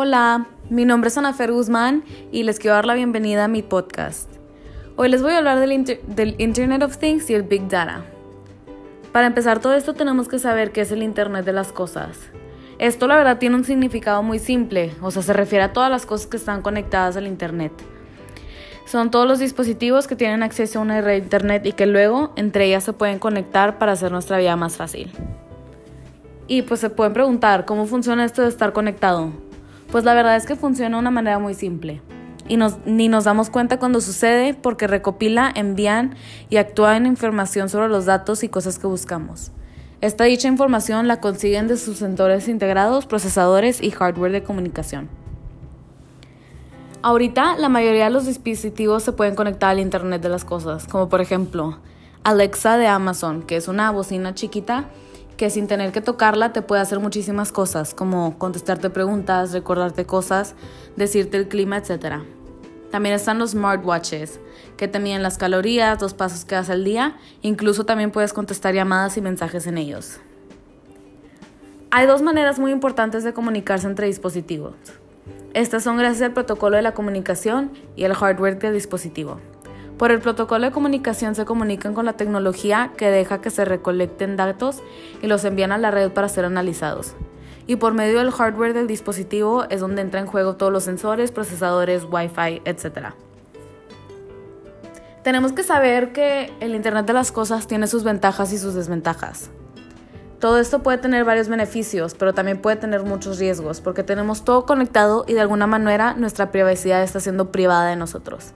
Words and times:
Hola, 0.00 0.46
mi 0.70 0.84
nombre 0.84 1.08
es 1.08 1.18
Anafer 1.18 1.50
Guzmán 1.50 2.04
y 2.30 2.44
les 2.44 2.60
quiero 2.60 2.76
dar 2.76 2.86
la 2.86 2.94
bienvenida 2.94 3.42
a 3.42 3.48
mi 3.48 3.62
podcast. 3.62 4.30
Hoy 4.94 5.08
les 5.08 5.22
voy 5.22 5.32
a 5.32 5.38
hablar 5.38 5.58
del, 5.58 6.36
Internet 6.38 6.84
of 6.84 6.98
Things 6.98 7.28
y 7.30 7.34
el 7.34 7.42
Big 7.42 7.66
Data. 7.66 8.04
Para 9.10 9.26
empezar 9.26 9.58
todo 9.58 9.74
esto 9.74 9.94
tenemos 9.94 10.28
que 10.28 10.38
saber 10.38 10.70
qué 10.70 10.82
es 10.82 10.92
el 10.92 11.02
Internet 11.02 11.44
de 11.44 11.52
las 11.52 11.72
cosas. 11.72 12.16
Esto 12.78 13.08
la 13.08 13.16
verdad 13.16 13.38
tiene 13.38 13.56
un 13.56 13.64
significado 13.64 14.22
muy 14.22 14.38
simple, 14.38 14.94
o 15.02 15.10
sea, 15.10 15.22
se 15.22 15.32
refiere 15.32 15.64
a 15.64 15.72
todas 15.72 15.90
las 15.90 16.06
cosas 16.06 16.28
que 16.28 16.36
están 16.36 16.62
conectadas 16.62 17.16
al 17.16 17.26
Internet. 17.26 17.72
Son 18.86 19.10
todos 19.10 19.26
los 19.26 19.40
dispositivos 19.40 20.06
que 20.06 20.14
tienen 20.14 20.44
acceso 20.44 20.78
a 20.78 20.82
una 20.82 21.00
red 21.00 21.14
de 21.14 21.24
Internet 21.24 21.66
y 21.66 21.72
que 21.72 21.86
luego 21.86 22.32
entre 22.36 22.66
ellas 22.66 22.84
se 22.84 22.92
pueden 22.92 23.18
conectar 23.18 23.78
para 23.78 23.90
hacer 23.94 24.12
nuestra 24.12 24.38
vida 24.38 24.54
más 24.54 24.76
fácil. 24.76 25.10
Y 26.46 26.62
pues 26.62 26.78
se 26.78 26.88
pueden 26.88 27.14
preguntar, 27.14 27.64
¿cómo 27.64 27.84
funciona 27.86 28.24
esto 28.24 28.42
de 28.42 28.48
estar 28.48 28.72
conectado? 28.72 29.47
Pues 29.90 30.04
la 30.04 30.14
verdad 30.14 30.36
es 30.36 30.44
que 30.44 30.56
funciona 30.56 30.96
de 30.96 31.00
una 31.00 31.10
manera 31.10 31.38
muy 31.38 31.54
simple. 31.54 32.02
Y 32.46 32.58
ni 32.86 33.08
nos 33.08 33.24
damos 33.24 33.50
cuenta 33.50 33.78
cuando 33.78 34.00
sucede 34.00 34.54
porque 34.54 34.86
recopila, 34.86 35.52
envían 35.54 36.14
y 36.48 36.56
actúan 36.56 37.06
información 37.06 37.68
sobre 37.68 37.88
los 37.88 38.06
datos 38.06 38.42
y 38.42 38.48
cosas 38.48 38.78
que 38.78 38.86
buscamos. 38.86 39.50
Esta 40.00 40.24
dicha 40.24 40.48
información 40.48 41.08
la 41.08 41.20
consiguen 41.20 41.68
de 41.68 41.76
sus 41.76 41.98
sensores 41.98 42.48
integrados, 42.48 43.06
procesadores 43.06 43.82
y 43.82 43.90
hardware 43.90 44.32
de 44.32 44.42
comunicación. 44.42 45.08
Ahorita 47.02 47.56
la 47.56 47.68
mayoría 47.68 48.04
de 48.04 48.10
los 48.10 48.26
dispositivos 48.26 49.02
se 49.02 49.12
pueden 49.12 49.34
conectar 49.34 49.70
al 49.70 49.78
Internet 49.78 50.22
de 50.22 50.28
las 50.28 50.44
Cosas, 50.44 50.86
como 50.86 51.08
por 51.08 51.20
ejemplo 51.20 51.78
Alexa 52.24 52.76
de 52.76 52.86
Amazon, 52.86 53.42
que 53.42 53.56
es 53.56 53.68
una 53.68 53.90
bocina 53.90 54.34
chiquita 54.34 54.86
que 55.38 55.50
sin 55.50 55.68
tener 55.68 55.92
que 55.92 56.00
tocarla 56.00 56.52
te 56.52 56.62
puede 56.62 56.82
hacer 56.82 56.98
muchísimas 56.98 57.52
cosas, 57.52 57.94
como 57.94 58.36
contestarte 58.38 58.90
preguntas, 58.90 59.52
recordarte 59.52 60.04
cosas, 60.04 60.56
decirte 60.96 61.36
el 61.36 61.46
clima, 61.46 61.78
etc. 61.78 62.16
También 62.90 63.14
están 63.14 63.38
los 63.38 63.52
smartwatches, 63.52 64.40
que 64.76 64.88
te 64.88 64.98
miden 64.98 65.22
las 65.22 65.38
calorías, 65.38 66.02
los 66.02 66.12
pasos 66.12 66.44
que 66.44 66.56
das 66.56 66.70
al 66.70 66.82
día, 66.82 67.16
incluso 67.40 67.86
también 67.86 68.10
puedes 68.10 68.32
contestar 68.32 68.74
llamadas 68.74 69.16
y 69.16 69.20
mensajes 69.20 69.68
en 69.68 69.78
ellos. 69.78 70.18
Hay 71.92 72.06
dos 72.06 72.20
maneras 72.20 72.58
muy 72.58 72.72
importantes 72.72 73.22
de 73.22 73.32
comunicarse 73.32 73.86
entre 73.86 74.08
dispositivos. 74.08 74.74
Estas 75.54 75.84
son 75.84 75.98
gracias 75.98 76.22
al 76.22 76.32
protocolo 76.34 76.76
de 76.76 76.82
la 76.82 76.94
comunicación 76.94 77.70
y 77.94 78.04
el 78.04 78.14
hardware 78.14 78.58
del 78.58 78.74
dispositivo. 78.74 79.40
Por 79.98 80.12
el 80.12 80.20
protocolo 80.20 80.64
de 80.64 80.70
comunicación 80.70 81.34
se 81.34 81.44
comunican 81.44 81.92
con 81.92 82.06
la 82.06 82.12
tecnología 82.12 82.92
que 82.96 83.10
deja 83.10 83.40
que 83.40 83.50
se 83.50 83.64
recolecten 83.64 84.36
datos 84.36 84.80
y 85.22 85.26
los 85.26 85.44
envían 85.44 85.72
a 85.72 85.78
la 85.78 85.90
red 85.90 86.12
para 86.12 86.28
ser 86.28 86.44
analizados. 86.44 87.14
Y 87.66 87.76
por 87.76 87.94
medio 87.94 88.18
del 88.18 88.30
hardware 88.30 88.74
del 88.74 88.86
dispositivo 88.86 89.64
es 89.70 89.80
donde 89.80 90.00
entra 90.02 90.20
en 90.20 90.26
juego 90.26 90.54
todos 90.54 90.72
los 90.72 90.84
sensores, 90.84 91.32
procesadores, 91.32 92.04
Wi-Fi, 92.04 92.62
etc. 92.64 93.08
Tenemos 95.24 95.52
que 95.52 95.64
saber 95.64 96.12
que 96.12 96.52
el 96.60 96.76
Internet 96.76 97.04
de 97.04 97.12
las 97.12 97.32
Cosas 97.32 97.66
tiene 97.66 97.88
sus 97.88 98.04
ventajas 98.04 98.52
y 98.52 98.58
sus 98.58 98.74
desventajas. 98.74 99.50
Todo 100.38 100.60
esto 100.60 100.80
puede 100.84 100.98
tener 100.98 101.24
varios 101.24 101.48
beneficios, 101.48 102.14
pero 102.14 102.32
también 102.32 102.62
puede 102.62 102.76
tener 102.76 103.02
muchos 103.02 103.40
riesgos, 103.40 103.80
porque 103.80 104.04
tenemos 104.04 104.44
todo 104.44 104.64
conectado 104.64 105.24
y 105.26 105.32
de 105.32 105.40
alguna 105.40 105.66
manera 105.66 106.14
nuestra 106.14 106.52
privacidad 106.52 107.02
está 107.02 107.18
siendo 107.18 107.50
privada 107.50 107.90
de 107.90 107.96
nosotros. 107.96 108.54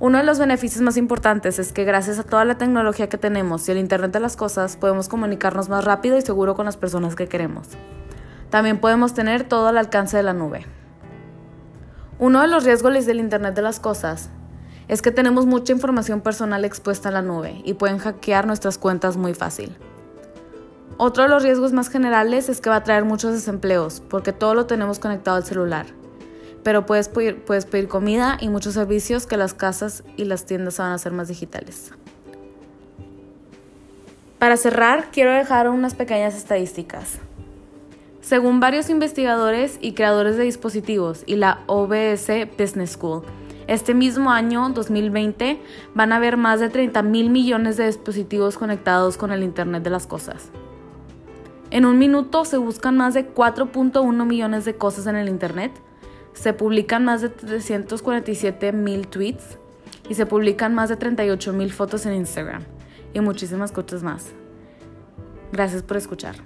Uno 0.00 0.18
de 0.18 0.24
los 0.24 0.38
beneficios 0.38 0.80
más 0.80 0.96
importantes 0.96 1.58
es 1.58 1.72
que 1.72 1.82
gracias 1.82 2.20
a 2.20 2.22
toda 2.22 2.44
la 2.44 2.56
tecnología 2.56 3.08
que 3.08 3.18
tenemos 3.18 3.68
y 3.68 3.72
el 3.72 3.78
Internet 3.78 4.12
de 4.12 4.20
las 4.20 4.36
Cosas 4.36 4.76
podemos 4.76 5.08
comunicarnos 5.08 5.68
más 5.68 5.84
rápido 5.84 6.16
y 6.16 6.22
seguro 6.22 6.54
con 6.54 6.66
las 6.66 6.76
personas 6.76 7.16
que 7.16 7.26
queremos. 7.26 7.66
También 8.48 8.78
podemos 8.78 9.12
tener 9.12 9.42
todo 9.42 9.66
al 9.66 9.76
alcance 9.76 10.16
de 10.16 10.22
la 10.22 10.34
nube. 10.34 10.66
Uno 12.20 12.40
de 12.40 12.46
los 12.46 12.62
riesgos 12.62 13.06
del 13.06 13.18
Internet 13.18 13.56
de 13.56 13.62
las 13.62 13.80
Cosas 13.80 14.30
es 14.86 15.02
que 15.02 15.10
tenemos 15.10 15.46
mucha 15.46 15.72
información 15.72 16.20
personal 16.20 16.64
expuesta 16.64 17.08
en 17.08 17.14
la 17.14 17.22
nube 17.22 17.60
y 17.64 17.74
pueden 17.74 17.98
hackear 17.98 18.46
nuestras 18.46 18.78
cuentas 18.78 19.16
muy 19.16 19.34
fácil. 19.34 19.76
Otro 20.96 21.24
de 21.24 21.28
los 21.28 21.42
riesgos 21.42 21.72
más 21.72 21.88
generales 21.88 22.48
es 22.48 22.60
que 22.60 22.70
va 22.70 22.76
a 22.76 22.84
traer 22.84 23.04
muchos 23.04 23.32
desempleos 23.32 24.00
porque 24.08 24.32
todo 24.32 24.54
lo 24.54 24.66
tenemos 24.66 25.00
conectado 25.00 25.36
al 25.36 25.44
celular 25.44 25.86
pero 26.62 26.86
puedes 26.86 27.08
pedir, 27.08 27.42
puedes 27.44 27.66
pedir 27.66 27.88
comida 27.88 28.36
y 28.40 28.48
muchos 28.48 28.74
servicios 28.74 29.26
que 29.26 29.36
las 29.36 29.54
casas 29.54 30.04
y 30.16 30.24
las 30.24 30.46
tiendas 30.46 30.78
van 30.78 30.92
a 30.92 30.98
ser 30.98 31.12
más 31.12 31.28
digitales. 31.28 31.92
Para 34.38 34.56
cerrar, 34.56 35.10
quiero 35.10 35.32
dejar 35.32 35.68
unas 35.68 35.94
pequeñas 35.94 36.36
estadísticas. 36.36 37.18
Según 38.20 38.60
varios 38.60 38.90
investigadores 38.90 39.78
y 39.80 39.94
creadores 39.94 40.36
de 40.36 40.44
dispositivos 40.44 41.24
y 41.26 41.36
la 41.36 41.60
OBS 41.66 42.28
Business 42.58 42.90
School, 42.90 43.22
este 43.66 43.94
mismo 43.94 44.30
año, 44.30 44.68
2020, 44.70 45.60
van 45.94 46.12
a 46.12 46.16
haber 46.16 46.36
más 46.36 46.60
de 46.60 46.68
30 46.68 47.02
mil 47.02 47.30
millones 47.30 47.76
de 47.76 47.86
dispositivos 47.86 48.56
conectados 48.56 49.16
con 49.16 49.32
el 49.32 49.42
Internet 49.42 49.82
de 49.82 49.90
las 49.90 50.06
Cosas. 50.06 50.50
En 51.70 51.84
un 51.84 51.98
minuto 51.98 52.44
se 52.44 52.56
buscan 52.56 52.96
más 52.96 53.12
de 53.12 53.34
4.1 53.34 54.24
millones 54.24 54.64
de 54.64 54.76
cosas 54.76 55.06
en 55.06 55.16
el 55.16 55.28
Internet 55.28 55.72
se 56.38 56.52
publican 56.52 57.04
más 57.04 57.20
de 57.20 57.30
347 57.30 58.72
mil 58.72 59.08
tweets 59.08 59.58
y 60.08 60.14
se 60.14 60.24
publican 60.24 60.72
más 60.72 60.88
de 60.88 60.96
38 60.96 61.52
mil 61.52 61.72
fotos 61.72 62.06
en 62.06 62.14
Instagram 62.14 62.62
y 63.12 63.20
muchísimas 63.20 63.72
cosas 63.72 64.04
más. 64.04 64.26
Gracias 65.52 65.82
por 65.82 65.96
escuchar. 65.96 66.36